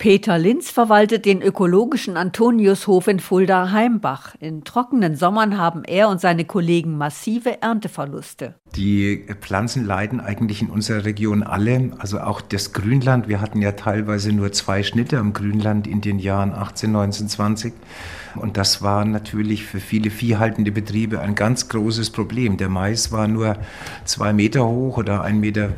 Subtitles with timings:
[0.00, 4.34] Peter Linz verwaltet den ökologischen Antoniushof in Fulda-Heimbach.
[4.40, 8.54] In trockenen Sommern haben er und seine Kollegen massive Ernteverluste.
[8.74, 13.28] Die Pflanzen leiden eigentlich in unserer Region alle, also auch das Grünland.
[13.28, 17.74] Wir hatten ja teilweise nur zwei Schnitte am Grünland in den Jahren 18, 19, 20.
[18.36, 22.56] Und das war natürlich für viele viehhaltende Betriebe ein ganz großes Problem.
[22.56, 23.56] Der Mais war nur
[24.04, 25.70] zwei Meter hoch oder 1,50 Meter,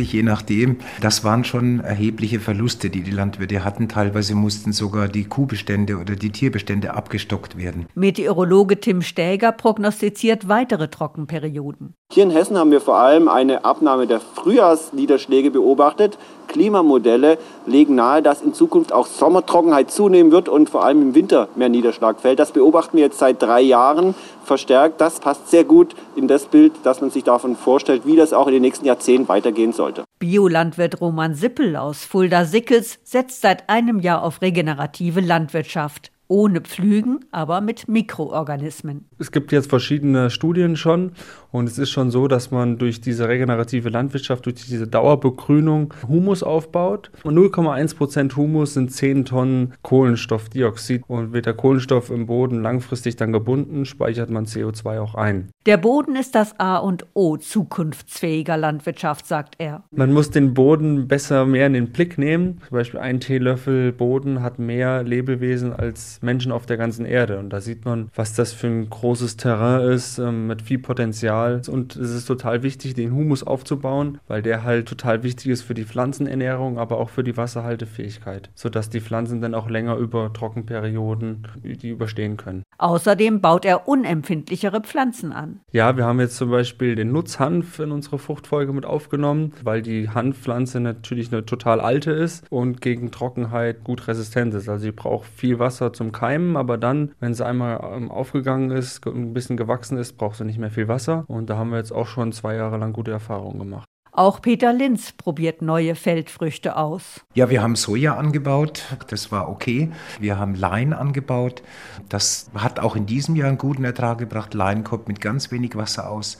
[0.00, 0.76] je nachdem.
[1.00, 3.88] Das waren schon erhebliche Verluste, die die Landwirte hatten.
[3.88, 7.86] Teilweise mussten sogar die Kuhbestände oder die Tierbestände abgestockt werden.
[7.94, 11.94] Meteorologe Tim Stäger prognostiziert weitere Trockenperioden.
[12.12, 16.18] Hier in Hessen haben wir vor allem eine Abnahme der Frühjahrsniederschläge beobachtet.
[16.52, 21.48] Klimamodelle legen nahe, dass in Zukunft auch Sommertrockenheit zunehmen wird und vor allem im Winter
[21.56, 22.38] mehr Niederschlag fällt.
[22.38, 25.00] Das beobachten wir jetzt seit drei Jahren verstärkt.
[25.00, 28.46] Das passt sehr gut in das Bild, dass man sich davon vorstellt, wie das auch
[28.46, 30.04] in den nächsten Jahrzehnten weitergehen sollte.
[30.18, 37.60] Biolandwirt Roman Sippel aus Fulda-Sickels setzt seit einem Jahr auf regenerative Landwirtschaft ohne Pflügen, aber
[37.60, 39.04] mit Mikroorganismen.
[39.18, 41.12] Es gibt jetzt verschiedene Studien schon
[41.50, 46.42] und es ist schon so, dass man durch diese regenerative Landwirtschaft, durch diese Dauerbegrünung Humus
[46.42, 47.10] aufbaut.
[47.24, 53.32] 0,1 Prozent Humus sind 10 Tonnen Kohlenstoffdioxid und wird der Kohlenstoff im Boden langfristig dann
[53.32, 55.50] gebunden, speichert man CO2 auch ein.
[55.66, 59.84] Der Boden ist das A und O zukunftsfähiger Landwirtschaft, sagt er.
[59.90, 62.62] Man muss den Boden besser mehr in den Blick nehmen.
[62.68, 67.38] Zum Beispiel ein Teelöffel Boden hat mehr Lebewesen als Menschen auf der ganzen Erde.
[67.38, 71.62] Und da sieht man, was das für ein großes Terrain ist, ähm, mit viel Potenzial.
[71.68, 75.74] Und es ist total wichtig, den Humus aufzubauen, weil der halt total wichtig ist für
[75.74, 81.48] die Pflanzenernährung, aber auch für die Wasserhaltefähigkeit, sodass die Pflanzen dann auch länger über Trockenperioden
[81.62, 82.62] die überstehen können.
[82.82, 85.60] Außerdem baut er unempfindlichere Pflanzen an.
[85.70, 90.08] Ja, wir haben jetzt zum Beispiel den Nutzhanf in unsere Fruchtfolge mit aufgenommen, weil die
[90.08, 94.68] Hanfpflanze natürlich eine total alte ist und gegen Trockenheit gut resistent ist.
[94.68, 99.06] Also sie braucht viel Wasser zum Keimen, aber dann, wenn sie einmal ähm, aufgegangen ist,
[99.06, 101.24] ein bisschen gewachsen ist, braucht sie nicht mehr viel Wasser.
[101.28, 103.86] Und da haben wir jetzt auch schon zwei Jahre lang gute Erfahrungen gemacht.
[104.14, 107.22] Auch Peter Linz probiert neue Feldfrüchte aus.
[107.32, 109.90] Ja, wir haben Soja angebaut, das war okay.
[110.20, 111.62] Wir haben Lein angebaut,
[112.10, 114.52] das hat auch in diesem Jahr einen guten Ertrag gebracht.
[114.52, 116.36] Lein kommt mit ganz wenig Wasser aus.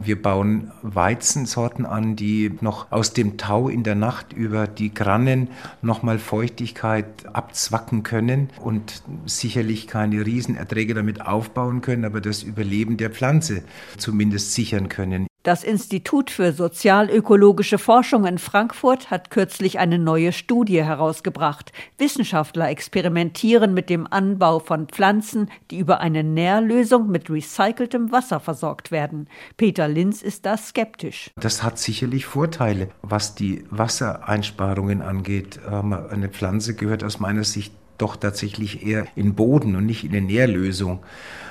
[0.00, 5.48] Wir bauen Weizensorten an, die noch aus dem Tau in der Nacht über die Grannen
[5.80, 13.10] nochmal Feuchtigkeit abzwacken können und sicherlich keine Riesenerträge damit aufbauen können, aber das Überleben der
[13.10, 13.62] Pflanze
[13.96, 15.26] zumindest sichern können.
[15.44, 21.72] Das Institut für sozialökologische Forschung in Frankfurt hat kürzlich eine neue Studie herausgebracht.
[21.96, 28.90] Wissenschaftler experimentieren mit dem Anbau von Pflanzen, die über eine Nährlösung mit recyceltem Wasser versorgt
[28.90, 29.28] werden.
[29.56, 31.30] Peter Linz ist da skeptisch.
[31.36, 35.60] Das hat sicherlich Vorteile, was die Wassereinsparungen angeht.
[35.70, 40.12] Ähm, eine Pflanze gehört aus meiner Sicht doch tatsächlich eher in Boden und nicht in
[40.12, 41.00] eine Nährlösung.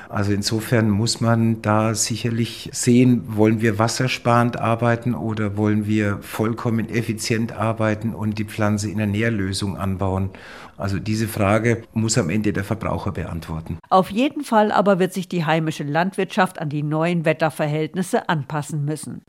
[0.10, 6.90] Also insofern muss man da sicherlich sehen, wollen wir wassersparend arbeiten oder wollen wir vollkommen
[6.90, 10.30] effizient arbeiten und die Pflanze in einer Nährlösung anbauen.
[10.78, 13.80] Also diese Frage muss am Ende der Verbraucher beantworten.
[13.90, 19.24] Auf jeden Fall aber wird sich die heimische Landwirtschaft an die neuen Wetterverhältnisse anpassen müssen.